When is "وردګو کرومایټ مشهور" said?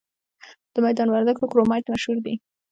1.09-2.17